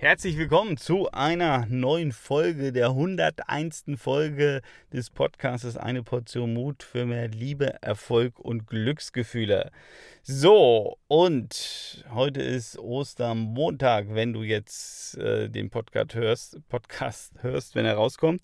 Herzlich 0.00 0.38
willkommen 0.38 0.78
zu 0.78 1.10
einer 1.10 1.66
neuen 1.68 2.12
Folge, 2.12 2.72
der 2.72 2.86
101. 2.86 3.84
Folge 3.96 4.62
des 4.94 5.10
Podcasts 5.10 5.76
Eine 5.76 6.02
Portion 6.02 6.54
Mut 6.54 6.82
für 6.82 7.04
mehr 7.04 7.28
Liebe, 7.28 7.74
Erfolg 7.82 8.40
und 8.40 8.66
Glücksgefühle. 8.66 9.70
So, 10.22 10.96
und 11.06 12.02
heute 12.14 12.40
ist 12.40 12.78
Ostermontag, 12.78 14.06
wenn 14.08 14.32
du 14.32 14.42
jetzt 14.42 15.18
äh, 15.18 15.50
den 15.50 15.68
Podcast 15.68 16.14
hörst, 16.14 16.66
Podcast 16.70 17.34
hörst, 17.42 17.74
wenn 17.74 17.84
er 17.84 17.96
rauskommt. 17.96 18.40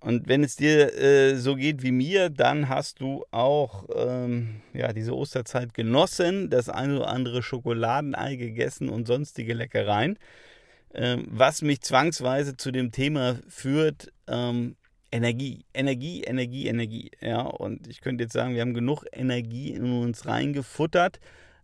Und 0.00 0.28
wenn 0.28 0.42
es 0.42 0.56
dir 0.56 0.98
äh, 0.98 1.36
so 1.36 1.56
geht 1.56 1.82
wie 1.82 1.92
mir, 1.92 2.30
dann 2.30 2.70
hast 2.70 3.00
du 3.00 3.26
auch 3.32 3.84
ähm, 3.94 4.62
ja, 4.72 4.94
diese 4.94 5.14
Osterzeit 5.14 5.74
genossen, 5.74 6.48
das 6.48 6.70
eine 6.70 6.96
oder 6.96 7.08
andere 7.08 7.42
Schokoladenei 7.42 8.36
gegessen 8.36 8.88
und 8.88 9.06
sonstige 9.06 9.52
Leckereien. 9.52 10.18
Ähm, 10.94 11.26
was 11.28 11.62
mich 11.62 11.80
zwangsweise 11.80 12.56
zu 12.56 12.70
dem 12.70 12.92
Thema 12.92 13.40
führt, 13.48 14.12
ähm, 14.28 14.76
Energie, 15.10 15.64
Energie, 15.74 16.22
Energie, 16.22 16.66
Energie. 16.66 17.10
Ja, 17.20 17.42
und 17.42 17.86
ich 17.88 18.00
könnte 18.00 18.24
jetzt 18.24 18.32
sagen, 18.32 18.54
wir 18.54 18.60
haben 18.60 18.74
genug 18.74 19.04
Energie 19.12 19.72
in 19.72 19.84
uns 19.84 20.26
reingefuttert. 20.26 21.20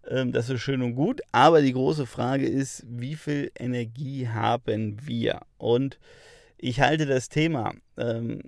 Ähm, 0.08 0.32
das 0.32 0.48
ist 0.50 0.60
schön 0.60 0.82
und 0.82 0.94
gut. 0.94 1.20
Aber 1.32 1.62
die 1.62 1.72
große 1.72 2.06
Frage 2.06 2.46
ist, 2.46 2.84
wie 2.88 3.14
viel 3.14 3.50
Energie 3.58 4.28
haben 4.28 4.96
wir? 5.04 5.40
Und 5.58 5.98
ich 6.58 6.80
halte 6.80 7.06
das 7.06 7.28
Thema 7.28 7.72
ähm, 7.96 8.42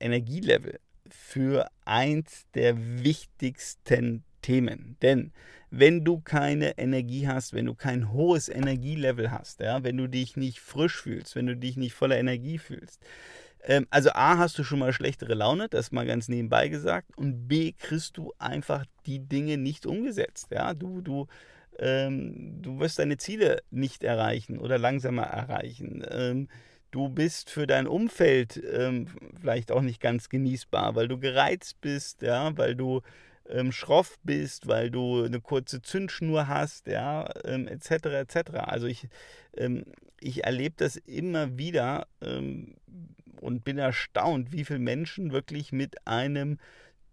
Energielevel 0.00 0.80
für 1.08 1.68
eins 1.84 2.46
der 2.54 2.76
wichtigsten 3.02 4.24
Themen. 4.42 4.96
Denn 5.02 5.32
wenn 5.70 6.04
du 6.04 6.20
keine 6.20 6.78
Energie 6.78 7.28
hast, 7.28 7.52
wenn 7.52 7.66
du 7.66 7.74
kein 7.74 8.12
hohes 8.12 8.48
Energielevel 8.48 9.30
hast, 9.30 9.60
ja, 9.60 9.84
wenn 9.84 9.96
du 9.96 10.06
dich 10.06 10.36
nicht 10.36 10.60
frisch 10.60 11.02
fühlst, 11.02 11.36
wenn 11.36 11.46
du 11.46 11.56
dich 11.56 11.76
nicht 11.76 11.94
voller 11.94 12.18
Energie 12.18 12.58
fühlst, 12.58 13.00
ähm, 13.64 13.86
also 13.90 14.10
A, 14.12 14.38
hast 14.38 14.58
du 14.58 14.64
schon 14.64 14.78
mal 14.78 14.92
schlechtere 14.92 15.34
Laune, 15.34 15.68
das 15.68 15.92
mal 15.92 16.06
ganz 16.06 16.28
nebenbei 16.28 16.68
gesagt, 16.68 17.16
und 17.16 17.48
B, 17.48 17.72
kriegst 17.72 18.16
du 18.16 18.32
einfach 18.38 18.84
die 19.06 19.20
Dinge 19.20 19.58
nicht 19.58 19.86
umgesetzt. 19.86 20.48
Ja, 20.50 20.74
du, 20.74 21.00
du, 21.00 21.26
ähm, 21.78 22.62
du 22.62 22.78
wirst 22.80 22.98
deine 22.98 23.18
Ziele 23.18 23.62
nicht 23.70 24.04
erreichen 24.04 24.58
oder 24.58 24.78
langsamer 24.78 25.24
erreichen. 25.24 26.04
Ähm, 26.10 26.48
du 26.90 27.08
bist 27.08 27.50
für 27.50 27.66
dein 27.66 27.86
Umfeld 27.86 28.62
ähm, 28.72 29.06
vielleicht 29.40 29.72
auch 29.72 29.82
nicht 29.82 30.00
ganz 30.00 30.28
genießbar, 30.28 30.94
weil 30.94 31.08
du 31.08 31.18
gereizt 31.18 31.80
bist, 31.80 32.22
ja, 32.22 32.56
weil 32.56 32.74
du 32.74 33.02
ähm, 33.48 33.72
schroff 33.72 34.18
bist, 34.22 34.66
weil 34.68 34.90
du 34.90 35.24
eine 35.24 35.40
kurze 35.40 35.82
Zündschnur 35.82 36.48
hast, 36.48 36.86
ja, 36.86 37.28
ähm, 37.44 37.66
etc. 37.66 37.90
etc. 38.06 38.50
Also 38.54 38.86
ich, 38.86 39.08
ähm, 39.56 39.84
ich 40.20 40.44
erlebe 40.44 40.74
das 40.78 40.96
immer 40.96 41.58
wieder 41.58 42.06
ähm, 42.20 42.74
und 43.40 43.64
bin 43.64 43.78
erstaunt, 43.78 44.52
wie 44.52 44.64
viele 44.64 44.80
Menschen 44.80 45.32
wirklich 45.32 45.72
mit 45.72 46.06
einem 46.06 46.58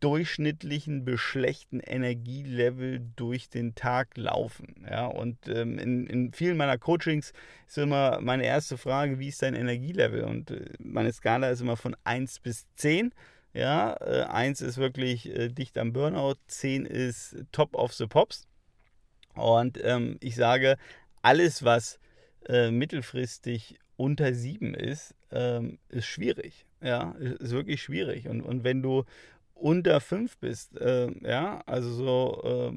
durchschnittlichen 0.01 1.05
beschlechten 1.05 1.79
Energielevel 1.79 3.01
durch 3.15 3.49
den 3.49 3.75
Tag 3.75 4.17
laufen. 4.17 4.85
Ja, 4.89 5.07
und 5.07 5.47
ähm, 5.47 5.79
in, 5.79 6.05
in 6.05 6.33
vielen 6.33 6.57
meiner 6.57 6.77
Coachings 6.77 7.33
ist 7.67 7.77
immer 7.77 8.19
meine 8.21 8.45
erste 8.45 8.77
Frage, 8.77 9.19
wie 9.19 9.29
ist 9.29 9.41
dein 9.41 9.55
Energielevel? 9.55 10.23
Und 10.25 10.51
äh, 10.51 10.65
meine 10.79 11.11
Skala 11.11 11.49
ist 11.49 11.61
immer 11.61 11.77
von 11.77 11.95
1 12.03 12.39
bis 12.39 12.67
10. 12.75 13.13
Ja, 13.55 13.95
äh, 14.01 14.23
1 14.23 14.59
ist 14.59 14.77
wirklich 14.77 15.29
äh, 15.29 15.47
dicht 15.47 15.77
am 15.77 15.93
Burnout, 15.93 16.35
10 16.47 16.85
ist 16.85 17.37
top 17.53 17.73
of 17.73 17.93
the 17.93 18.05
pops. 18.05 18.45
Und 19.33 19.79
ähm, 19.81 20.17
ich 20.19 20.35
sage, 20.35 20.75
alles, 21.21 21.63
was 21.63 21.97
äh, 22.47 22.69
mittelfristig 22.69 23.79
unter 23.95 24.33
7 24.33 24.73
ist, 24.73 25.15
ähm, 25.31 25.79
ist 25.87 26.05
schwierig. 26.05 26.65
Ja, 26.81 27.11
ist 27.11 27.51
wirklich 27.51 27.81
schwierig. 27.81 28.27
Und, 28.27 28.41
und 28.41 28.65
wenn 28.65 28.81
du 28.81 29.05
unter 29.53 30.01
5 30.01 30.37
bist, 30.37 30.77
äh, 30.77 31.09
ja, 31.25 31.61
also 31.65 31.93
so 31.93 32.73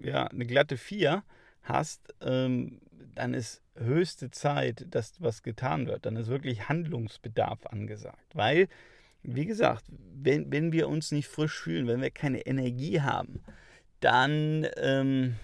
äh, 0.00 0.08
ja, 0.08 0.26
eine 0.26 0.46
glatte 0.46 0.78
4 0.78 1.22
hast, 1.64 2.14
ähm, 2.22 2.80
dann 3.14 3.34
ist 3.34 3.60
höchste 3.76 4.30
Zeit, 4.30 4.86
dass 4.88 5.20
was 5.20 5.42
getan 5.42 5.86
wird. 5.86 6.06
Dann 6.06 6.16
ist 6.16 6.28
wirklich 6.28 6.70
Handlungsbedarf 6.70 7.66
angesagt. 7.66 8.34
Weil, 8.34 8.68
wie 9.22 9.46
gesagt, 9.46 9.84
wenn, 10.14 10.50
wenn 10.50 10.72
wir 10.72 10.88
uns 10.88 11.12
nicht 11.12 11.28
frisch 11.28 11.60
fühlen, 11.60 11.86
wenn 11.86 12.00
wir 12.00 12.10
keine 12.10 12.40
Energie 12.40 13.00
haben, 13.00 13.42
dann, 14.00 14.66
ähm, 14.76 15.36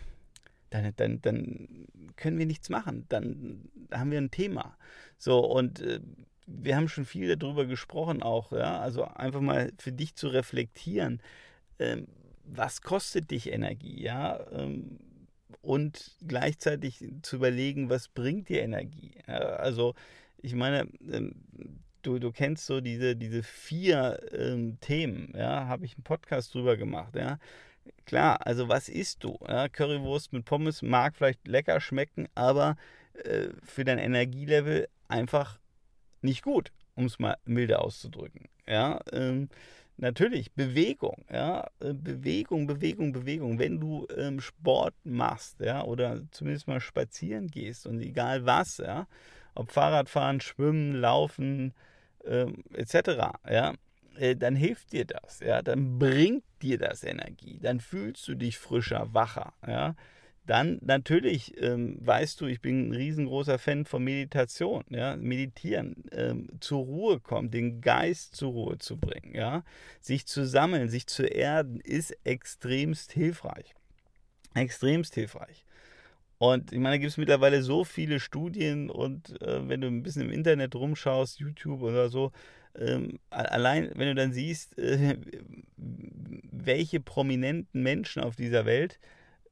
dann, 0.70 0.92
dann, 0.96 1.20
dann 1.22 1.86
können 2.16 2.38
wir 2.38 2.46
nichts 2.46 2.68
machen. 2.68 3.06
Dann 3.08 3.68
haben 3.92 4.10
wir 4.10 4.18
ein 4.18 4.30
Thema. 4.30 4.76
So, 5.16 5.38
und 5.40 5.80
äh, 5.80 6.00
wir 6.46 6.76
haben 6.76 6.88
schon 6.88 7.04
viel 7.04 7.36
darüber 7.36 7.66
gesprochen 7.66 8.22
auch, 8.22 8.52
ja, 8.52 8.80
also 8.80 9.04
einfach 9.04 9.40
mal 9.40 9.72
für 9.78 9.92
dich 9.92 10.14
zu 10.14 10.28
reflektieren, 10.28 11.20
ähm, 11.78 12.08
was 12.44 12.80
kostet 12.80 13.30
dich 13.30 13.52
Energie, 13.52 14.02
ja, 14.02 14.40
ähm, 14.52 14.98
und 15.60 16.16
gleichzeitig 16.26 17.04
zu 17.22 17.36
überlegen, 17.36 17.90
was 17.90 18.08
bringt 18.08 18.48
dir 18.48 18.62
Energie. 18.62 19.12
Also 19.26 19.94
ich 20.40 20.54
meine, 20.54 20.88
ähm, 21.10 21.34
du, 22.02 22.18
du 22.18 22.32
kennst 22.32 22.66
so 22.66 22.80
diese, 22.80 23.16
diese 23.16 23.42
vier 23.42 24.20
ähm, 24.32 24.78
Themen, 24.80 25.32
ja, 25.36 25.66
habe 25.66 25.84
ich 25.84 25.94
einen 25.94 26.04
Podcast 26.04 26.54
drüber 26.54 26.76
gemacht, 26.76 27.16
ja. 27.16 27.38
Klar, 28.04 28.46
also 28.46 28.68
was 28.68 28.88
isst 28.88 29.24
du? 29.24 29.38
Ja, 29.46 29.68
Currywurst 29.68 30.32
mit 30.32 30.44
Pommes 30.44 30.82
mag 30.82 31.16
vielleicht 31.16 31.46
lecker 31.46 31.80
schmecken, 31.80 32.28
aber 32.34 32.76
äh, 33.24 33.48
für 33.62 33.84
dein 33.84 33.98
Energielevel 33.98 34.88
einfach 35.08 35.58
nicht 36.22 36.42
gut, 36.42 36.72
um 36.94 37.06
es 37.06 37.18
mal 37.18 37.36
milde 37.44 37.78
auszudrücken. 37.78 38.48
Ja, 38.66 39.00
ähm, 39.12 39.48
natürlich 39.96 40.52
Bewegung, 40.52 41.24
ja, 41.30 41.68
äh, 41.80 41.92
Bewegung, 41.94 42.66
Bewegung, 42.66 43.12
Bewegung. 43.12 43.58
Wenn 43.58 43.80
du 43.80 44.06
ähm, 44.16 44.40
Sport 44.40 44.94
machst, 45.04 45.60
ja, 45.60 45.82
oder 45.84 46.22
zumindest 46.30 46.68
mal 46.68 46.80
spazieren 46.80 47.48
gehst 47.48 47.86
und 47.86 48.00
egal 48.00 48.44
was, 48.46 48.78
ja, 48.78 49.06
ob 49.58 49.72
Fahrradfahren, 49.72 50.40
Schwimmen, 50.40 50.94
Laufen, 50.94 51.74
ähm, 52.24 52.64
etc., 52.72 53.38
ja, 53.50 53.74
äh, 54.16 54.36
dann 54.36 54.56
hilft 54.56 54.92
dir 54.92 55.04
das, 55.04 55.40
ja, 55.40 55.62
dann 55.62 55.98
bringt 55.98 56.44
dir 56.62 56.78
das 56.78 57.02
Energie, 57.04 57.58
dann 57.60 57.80
fühlst 57.80 58.26
du 58.28 58.34
dich 58.34 58.58
frischer, 58.58 59.12
wacher, 59.12 59.52
ja. 59.66 59.94
Dann 60.46 60.78
natürlich 60.80 61.60
ähm, 61.60 61.98
weißt 62.00 62.40
du, 62.40 62.46
ich 62.46 62.62
bin 62.62 62.88
ein 62.88 62.94
riesengroßer 62.94 63.58
Fan 63.58 63.84
von 63.84 64.02
Meditation, 64.02 64.82
ja, 64.88 65.14
meditieren, 65.16 66.04
ähm, 66.10 66.48
zur 66.60 66.84
Ruhe 66.84 67.20
kommen, 67.20 67.50
den 67.50 67.82
Geist 67.82 68.34
zur 68.34 68.52
Ruhe 68.52 68.78
zu 68.78 68.96
bringen, 68.96 69.34
ja, 69.34 69.62
sich 70.00 70.26
zu 70.26 70.46
sammeln, 70.46 70.88
sich 70.88 71.06
zu 71.06 71.24
erden, 71.24 71.80
ist 71.80 72.16
extremst 72.24 73.12
hilfreich, 73.12 73.74
extremst 74.54 75.14
hilfreich. 75.14 75.66
Und 76.38 76.72
ich 76.72 76.78
meine, 76.78 76.96
da 76.96 76.98
gibt 76.98 77.10
es 77.10 77.16
mittlerweile 77.16 77.62
so 77.62 77.84
viele 77.84 78.20
Studien 78.20 78.90
und 78.90 79.40
äh, 79.42 79.68
wenn 79.68 79.80
du 79.80 79.88
ein 79.88 80.02
bisschen 80.02 80.22
im 80.22 80.30
Internet 80.30 80.74
rumschaust, 80.76 81.40
YouTube 81.40 81.82
oder 81.82 82.08
so, 82.08 82.30
ähm, 82.76 83.18
allein 83.30 83.90
wenn 83.96 84.08
du 84.08 84.14
dann 84.14 84.32
siehst, 84.32 84.78
äh, 84.78 85.16
welche 85.76 87.00
prominenten 87.00 87.82
Menschen 87.82 88.22
auf 88.22 88.36
dieser 88.36 88.66
Welt 88.66 89.00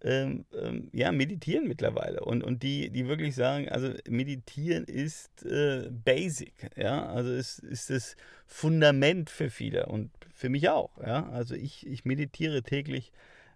ähm, 0.02 0.44
ähm, 0.56 0.88
ja, 0.92 1.10
meditieren 1.10 1.66
mittlerweile. 1.66 2.20
Und, 2.20 2.44
und 2.44 2.62
die, 2.62 2.90
die 2.90 3.08
wirklich 3.08 3.34
sagen, 3.34 3.68
also 3.68 3.92
meditieren 4.08 4.84
ist 4.84 5.44
äh, 5.44 5.90
basic, 5.90 6.52
ja, 6.76 7.06
also 7.06 7.32
es 7.32 7.58
ist 7.58 7.90
das 7.90 8.16
Fundament 8.46 9.30
für 9.30 9.50
viele 9.50 9.86
und 9.86 10.10
für 10.32 10.48
mich 10.48 10.68
auch, 10.68 10.90
ja, 11.04 11.28
also 11.30 11.54
ich, 11.54 11.86
ich 11.86 12.04
meditiere 12.04 12.62
täglich 12.62 13.10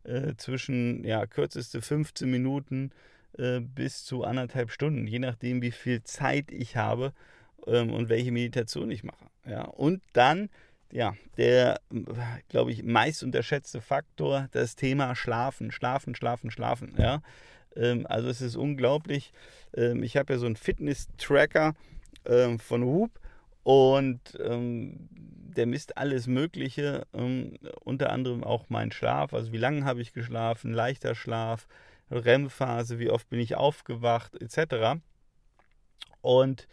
äh, 0.04 0.34
zwischen, 0.36 1.04
ja, 1.04 1.26
kürzeste 1.26 1.82
15 1.82 2.28
Minuten 2.28 2.90
äh, 3.38 3.60
bis 3.60 4.04
zu 4.04 4.24
anderthalb 4.24 4.70
Stunden, 4.70 5.06
je 5.06 5.18
nachdem, 5.18 5.62
wie 5.62 5.70
viel 5.70 6.02
Zeit 6.02 6.50
ich 6.50 6.76
habe 6.76 7.12
ähm, 7.66 7.92
und 7.92 8.08
welche 8.08 8.32
Meditation 8.32 8.90
ich 8.90 9.04
mache, 9.04 9.26
ja, 9.46 9.64
und 9.64 10.02
dann 10.12 10.48
ja, 10.92 11.14
der, 11.36 11.80
glaube 12.48 12.72
ich, 12.72 12.82
meist 12.82 13.22
unterschätzte 13.22 13.80
Faktor, 13.80 14.48
das 14.52 14.76
Thema 14.76 15.14
Schlafen, 15.14 15.70
Schlafen, 15.70 16.14
Schlafen, 16.14 16.50
Schlafen. 16.50 16.94
Ja? 16.98 17.22
Ähm, 17.76 18.06
also 18.08 18.28
es 18.28 18.40
ist 18.40 18.56
unglaublich. 18.56 19.32
Ähm, 19.74 20.02
ich 20.02 20.16
habe 20.16 20.32
ja 20.32 20.38
so 20.38 20.46
einen 20.46 20.56
Fitness-Tracker 20.56 21.74
ähm, 22.26 22.58
von 22.58 22.84
Whoop 22.84 23.20
und 23.62 24.20
ähm, 24.42 25.08
der 25.56 25.66
misst 25.66 25.96
alles 25.96 26.26
Mögliche, 26.26 27.06
ähm, 27.12 27.58
unter 27.80 28.10
anderem 28.10 28.44
auch 28.44 28.68
meinen 28.68 28.92
Schlaf, 28.92 29.34
also 29.34 29.52
wie 29.52 29.58
lange 29.58 29.84
habe 29.84 30.00
ich 30.00 30.12
geschlafen, 30.12 30.72
leichter 30.72 31.14
Schlaf, 31.14 31.66
REM-Phase, 32.10 32.98
wie 32.98 33.10
oft 33.10 33.28
bin 33.28 33.40
ich 33.40 33.54
aufgewacht, 33.54 34.40
etc. 34.40 35.00
Und 36.20 36.68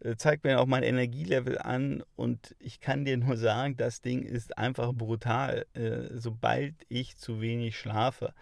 äh, 0.00 0.16
zeigt 0.16 0.44
mir 0.44 0.60
auch 0.60 0.66
mein 0.66 0.82
Energielevel 0.82 1.58
an 1.58 2.02
und 2.16 2.54
ich 2.58 2.80
kann 2.80 3.04
dir 3.04 3.16
nur 3.16 3.36
sagen, 3.36 3.76
das 3.76 4.00
Ding 4.00 4.22
ist 4.22 4.58
einfach 4.58 4.92
brutal. 4.92 5.66
Äh, 5.74 6.18
sobald 6.18 6.74
ich 6.88 7.16
zu 7.16 7.40
wenig 7.40 7.78
schlafe, 7.78 8.34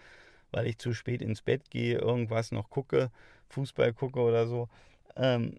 weil 0.51 0.67
ich 0.67 0.77
zu 0.77 0.93
spät 0.93 1.21
ins 1.21 1.41
Bett 1.41 1.69
gehe, 1.69 1.97
irgendwas 1.97 2.51
noch 2.51 2.69
gucke, 2.69 3.11
Fußball 3.49 3.93
gucke 3.93 4.19
oder 4.19 4.47
so 4.47 4.69
ähm, 5.15 5.57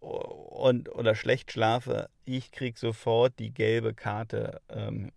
und, 0.00 0.90
oder 0.94 1.14
schlecht 1.14 1.52
schlafe, 1.52 2.08
ich 2.24 2.50
kriege 2.52 2.78
sofort 2.78 3.38
die 3.38 3.52
gelbe 3.52 3.94
Karte 3.94 4.60
ähm, 4.68 5.12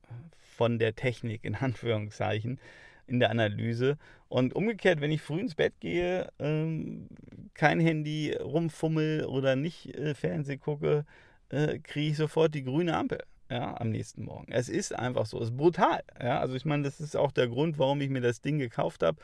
von 0.55 0.79
der 0.79 0.95
Technik 0.95 1.43
in 1.43 1.55
Anführungszeichen 1.55 2.59
in 3.07 3.19
der 3.19 3.31
Analyse. 3.31 3.97
Und 4.29 4.53
umgekehrt, 4.55 5.01
wenn 5.01 5.11
ich 5.11 5.21
früh 5.21 5.39
ins 5.39 5.55
Bett 5.55 5.73
gehe, 5.79 6.29
ähm, 6.39 7.07
kein 7.53 7.79
Handy 7.79 8.33
rumfummel 8.33 9.25
oder 9.25 9.55
nicht 9.55 9.95
äh, 9.95 10.13
Fernseh 10.13 10.57
gucke, 10.57 11.05
äh, 11.49 11.79
kriege 11.79 12.11
ich 12.11 12.17
sofort 12.17 12.53
die 12.53 12.63
grüne 12.63 12.95
Ampel 12.95 13.23
ja, 13.49 13.79
am 13.79 13.89
nächsten 13.89 14.25
Morgen. 14.25 14.51
Es 14.51 14.69
ist 14.69 14.93
einfach 14.93 15.25
so, 15.25 15.37
es 15.37 15.49
ist 15.49 15.57
brutal. 15.57 16.03
Ja? 16.21 16.39
Also 16.39 16.55
ich 16.55 16.65
meine, 16.65 16.83
das 16.83 16.99
ist 16.99 17.15
auch 17.15 17.31
der 17.31 17.47
Grund, 17.47 17.79
warum 17.79 18.01
ich 18.01 18.09
mir 18.09 18.21
das 18.21 18.41
Ding 18.41 18.59
gekauft 18.59 19.03
habe, 19.03 19.17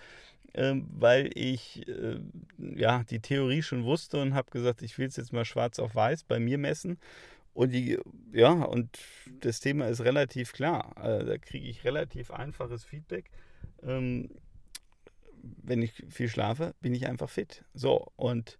ähm, 0.53 0.87
weil 0.91 1.31
ich 1.35 1.87
äh, 1.87 2.19
ja 2.57 3.03
die 3.03 3.19
Theorie 3.19 3.61
schon 3.61 3.83
wusste 3.83 4.21
und 4.21 4.33
habe 4.33 4.51
gesagt, 4.51 4.81
ich 4.81 4.97
will 4.97 5.07
es 5.07 5.17
jetzt 5.17 5.33
mal 5.33 5.45
schwarz 5.45 5.79
auf 5.79 5.95
weiß 5.95 6.23
bei 6.23 6.39
mir 6.39 6.57
messen. 6.57 6.97
Und 7.53 7.71
die, 7.71 7.99
ja, 8.31 8.51
und 8.51 8.97
das 9.41 9.59
Thema 9.59 9.87
ist 9.87 10.01
relativ 10.01 10.53
klar. 10.53 10.91
Also 10.95 11.27
da 11.27 11.37
kriege 11.37 11.67
ich 11.67 11.83
relativ 11.83 12.31
einfaches 12.31 12.83
Feedback. 12.83 13.29
Ähm, 13.85 14.29
wenn 15.41 15.81
ich 15.81 15.93
viel 16.09 16.29
schlafe, 16.29 16.73
bin 16.81 16.93
ich 16.93 17.07
einfach 17.07 17.29
fit. 17.29 17.63
So, 17.73 18.07
und 18.15 18.57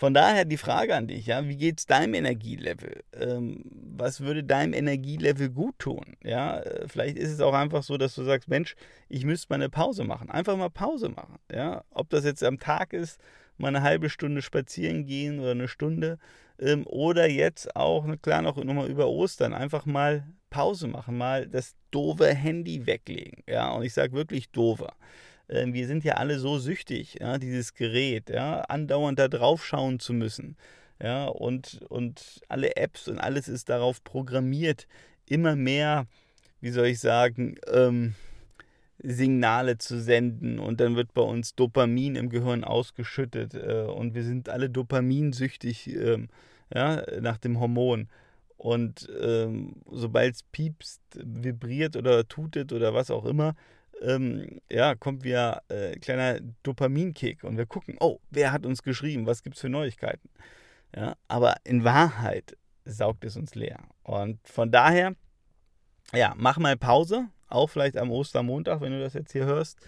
von 0.00 0.14
daher 0.14 0.46
die 0.46 0.56
Frage 0.56 0.94
an 0.94 1.08
dich, 1.08 1.26
ja, 1.26 1.46
wie 1.46 1.56
geht 1.56 1.78
es 1.78 1.86
deinem 1.86 2.14
Energielevel? 2.14 3.04
Ähm, 3.12 3.62
was 3.70 4.20
würde 4.20 4.42
deinem 4.42 4.72
Energielevel 4.72 5.50
gut 5.50 5.78
tun? 5.78 6.16
Ja, 6.22 6.60
äh, 6.60 6.88
vielleicht 6.88 7.18
ist 7.18 7.30
es 7.30 7.40
auch 7.40 7.52
einfach 7.52 7.82
so, 7.82 7.98
dass 7.98 8.14
du 8.14 8.24
sagst, 8.24 8.48
Mensch, 8.48 8.76
ich 9.10 9.26
müsste 9.26 9.48
mal 9.50 9.56
eine 9.56 9.68
Pause 9.68 10.04
machen. 10.04 10.30
Einfach 10.30 10.56
mal 10.56 10.70
Pause 10.70 11.10
machen. 11.10 11.36
Ja, 11.52 11.84
ob 11.90 12.08
das 12.08 12.24
jetzt 12.24 12.42
am 12.42 12.58
Tag 12.58 12.94
ist, 12.94 13.20
mal 13.58 13.68
eine 13.68 13.82
halbe 13.82 14.08
Stunde 14.08 14.40
spazieren 14.40 15.04
gehen 15.04 15.38
oder 15.38 15.50
eine 15.50 15.68
Stunde 15.68 16.18
ähm, 16.58 16.86
oder 16.86 17.28
jetzt 17.28 17.76
auch, 17.76 18.06
klar, 18.22 18.40
noch 18.40 18.56
nochmal 18.56 18.88
über 18.88 19.08
Ostern, 19.08 19.52
einfach 19.52 19.84
mal 19.84 20.24
Pause 20.50 20.88
machen, 20.88 21.16
mal 21.16 21.46
das 21.46 21.74
doofe 21.90 22.34
Handy 22.34 22.86
weglegen. 22.86 23.42
Ja, 23.48 23.70
und 23.72 23.84
ich 23.84 23.94
sage 23.94 24.12
wirklich 24.12 24.50
doofer. 24.50 24.94
Ähm, 25.48 25.72
wir 25.72 25.86
sind 25.86 26.04
ja 26.04 26.14
alle 26.14 26.38
so 26.38 26.58
süchtig, 26.58 27.18
ja, 27.20 27.38
dieses 27.38 27.74
Gerät, 27.74 28.30
ja, 28.30 28.60
andauernd 28.62 29.18
da 29.18 29.28
drauf 29.28 29.64
schauen 29.64 30.00
zu 30.00 30.12
müssen. 30.12 30.56
Ja, 31.02 31.26
und, 31.26 31.80
und 31.88 32.42
alle 32.48 32.76
Apps 32.76 33.08
und 33.08 33.18
alles 33.18 33.48
ist 33.48 33.68
darauf 33.70 34.04
programmiert, 34.04 34.86
immer 35.26 35.56
mehr, 35.56 36.06
wie 36.60 36.70
soll 36.70 36.88
ich 36.88 37.00
sagen, 37.00 37.56
ähm, 37.72 38.14
Signale 39.02 39.78
zu 39.78 40.00
senden 40.00 40.58
und 40.58 40.80
dann 40.80 40.94
wird 40.94 41.14
bei 41.14 41.22
uns 41.22 41.54
Dopamin 41.54 42.16
im 42.16 42.28
Gehirn 42.28 42.64
ausgeschüttet 42.64 43.54
äh, 43.54 43.84
und 43.84 44.14
wir 44.14 44.24
sind 44.24 44.50
alle 44.50 44.68
dopaminsüchtig 44.68 45.88
ähm, 45.96 46.28
ja, 46.74 47.02
nach 47.20 47.38
dem 47.38 47.58
Hormon. 47.60 48.08
Und 48.60 49.08
ähm, 49.18 49.76
sobald 49.90 50.34
es 50.34 50.42
piepst, 50.42 51.00
vibriert 51.14 51.96
oder 51.96 52.28
tutet 52.28 52.74
oder 52.74 52.92
was 52.92 53.10
auch 53.10 53.24
immer, 53.24 53.54
ähm, 54.02 54.60
ja, 54.70 54.94
kommt 54.94 55.24
wieder 55.24 55.62
äh, 55.68 55.98
kleiner 55.98 56.40
Dopaminkick 56.62 57.42
und 57.42 57.56
wir 57.56 57.64
gucken, 57.64 57.96
oh, 58.00 58.18
wer 58.28 58.52
hat 58.52 58.66
uns 58.66 58.82
geschrieben, 58.82 59.24
was 59.24 59.42
gibt 59.42 59.56
es 59.56 59.62
für 59.62 59.70
Neuigkeiten. 59.70 60.28
Ja, 60.94 61.16
aber 61.26 61.54
in 61.64 61.84
Wahrheit 61.84 62.54
saugt 62.84 63.24
es 63.24 63.34
uns 63.34 63.54
leer. 63.54 63.78
Und 64.02 64.46
von 64.46 64.70
daher, 64.70 65.14
ja, 66.12 66.34
mach 66.36 66.58
mal 66.58 66.76
Pause, 66.76 67.28
auch 67.48 67.68
vielleicht 67.68 67.96
am 67.96 68.10
Ostermontag, 68.10 68.82
wenn 68.82 68.92
du 68.92 69.00
das 69.00 69.14
jetzt 69.14 69.32
hier 69.32 69.46
hörst. 69.46 69.78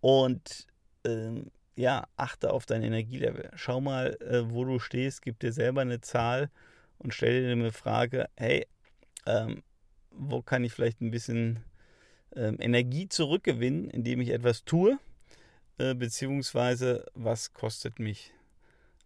Und 0.00 0.68
ähm, 1.04 1.50
ja, 1.74 2.04
achte 2.16 2.52
auf 2.52 2.66
dein 2.66 2.84
Energielevel. 2.84 3.50
Schau 3.56 3.80
mal, 3.80 4.16
äh, 4.20 4.48
wo 4.48 4.64
du 4.64 4.78
stehst, 4.78 5.22
gib 5.22 5.40
dir 5.40 5.52
selber 5.52 5.80
eine 5.80 6.00
Zahl 6.00 6.50
und 6.98 7.14
stell 7.14 7.42
dir 7.42 7.52
eine 7.52 7.72
Frage, 7.72 8.28
hey, 8.36 8.66
ähm, 9.26 9.62
wo 10.10 10.42
kann 10.42 10.64
ich 10.64 10.72
vielleicht 10.72 11.00
ein 11.00 11.10
bisschen 11.10 11.64
ähm, 12.34 12.56
Energie 12.60 13.08
zurückgewinnen, 13.08 13.90
indem 13.90 14.20
ich 14.20 14.30
etwas 14.30 14.64
tue, 14.64 14.98
äh, 15.78 15.94
beziehungsweise 15.94 17.06
was 17.14 17.52
kostet 17.52 17.98
mich 17.98 18.32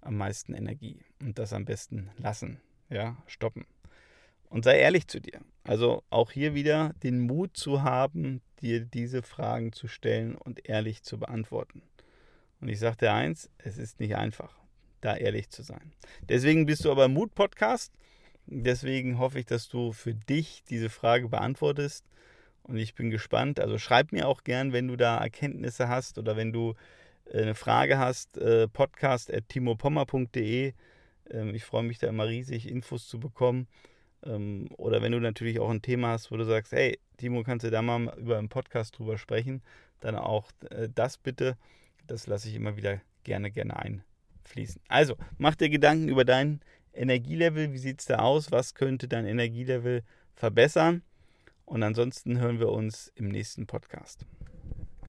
am 0.00 0.16
meisten 0.16 0.54
Energie 0.54 1.00
und 1.20 1.38
das 1.38 1.52
am 1.52 1.64
besten 1.64 2.10
lassen, 2.16 2.60
ja, 2.88 3.16
stoppen. 3.26 3.66
Und 4.48 4.64
sei 4.64 4.78
ehrlich 4.78 5.06
zu 5.06 5.20
dir. 5.20 5.40
Also 5.62 6.02
auch 6.10 6.32
hier 6.32 6.54
wieder 6.54 6.92
den 7.02 7.20
Mut 7.20 7.56
zu 7.56 7.82
haben, 7.82 8.40
dir 8.60 8.80
diese 8.80 9.22
Fragen 9.22 9.72
zu 9.72 9.86
stellen 9.86 10.34
und 10.34 10.68
ehrlich 10.68 11.02
zu 11.02 11.18
beantworten. 11.18 11.82
Und 12.60 12.68
ich 12.68 12.78
sage 12.78 12.96
dir 12.96 13.12
eins, 13.12 13.48
es 13.58 13.78
ist 13.78 14.00
nicht 14.00 14.16
einfach, 14.16 14.59
da 15.00 15.16
ehrlich 15.16 15.50
zu 15.50 15.62
sein. 15.62 15.92
Deswegen 16.28 16.66
bist 16.66 16.84
du 16.84 16.90
aber 16.90 17.06
im 17.06 17.14
Mut-Podcast. 17.14 17.92
Deswegen 18.46 19.18
hoffe 19.18 19.38
ich, 19.38 19.46
dass 19.46 19.68
du 19.68 19.92
für 19.92 20.14
dich 20.14 20.62
diese 20.68 20.90
Frage 20.90 21.28
beantwortest 21.28 22.04
und 22.64 22.76
ich 22.76 22.94
bin 22.94 23.10
gespannt. 23.10 23.60
Also 23.60 23.78
schreib 23.78 24.12
mir 24.12 24.28
auch 24.28 24.44
gern, 24.44 24.72
wenn 24.72 24.88
du 24.88 24.96
da 24.96 25.18
Erkenntnisse 25.18 25.88
hast 25.88 26.18
oder 26.18 26.36
wenn 26.36 26.52
du 26.52 26.74
äh, 27.26 27.42
eine 27.42 27.54
Frage 27.54 27.98
hast, 27.98 28.38
äh, 28.38 28.68
podcast.timopommer.de. 28.68 30.72
Ähm, 31.30 31.54
ich 31.54 31.64
freue 31.64 31.82
mich 31.82 31.98
da 31.98 32.08
immer 32.08 32.26
riesig, 32.26 32.68
Infos 32.68 33.08
zu 33.08 33.20
bekommen. 33.20 33.68
Ähm, 34.24 34.68
oder 34.76 35.02
wenn 35.02 35.12
du 35.12 35.20
natürlich 35.20 35.60
auch 35.60 35.70
ein 35.70 35.82
Thema 35.82 36.08
hast, 36.08 36.30
wo 36.30 36.36
du 36.36 36.44
sagst, 36.44 36.72
hey, 36.72 36.98
Timo, 37.16 37.42
kannst 37.42 37.64
du 37.64 37.70
da 37.70 37.82
mal 37.82 38.14
über 38.18 38.38
einen 38.38 38.48
Podcast 38.48 38.98
drüber 38.98 39.18
sprechen, 39.18 39.62
dann 40.00 40.16
auch 40.16 40.50
äh, 40.70 40.88
das 40.94 41.18
bitte. 41.18 41.56
Das 42.06 42.26
lasse 42.26 42.48
ich 42.48 42.54
immer 42.54 42.76
wieder 42.76 43.00
gerne, 43.24 43.50
gerne 43.50 43.78
einfließen. 44.50 44.80
Also, 44.88 45.16
mach 45.38 45.54
dir 45.54 45.68
Gedanken 45.68 46.08
über 46.08 46.24
dein 46.24 46.60
Energielevel. 46.92 47.72
Wie 47.72 47.78
sieht 47.78 48.00
es 48.00 48.06
da 48.06 48.18
aus? 48.18 48.50
Was 48.50 48.74
könnte 48.74 49.08
dein 49.08 49.26
Energielevel 49.26 50.02
verbessern? 50.34 51.02
Und 51.64 51.82
ansonsten 51.82 52.40
hören 52.40 52.58
wir 52.58 52.70
uns 52.70 53.12
im 53.14 53.28
nächsten 53.28 53.66
Podcast. 53.66 54.26